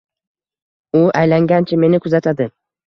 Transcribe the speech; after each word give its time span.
U 1.01 1.03
aylangancha 1.21 1.81
meni 1.85 1.97
kuzatadi… 2.07 2.51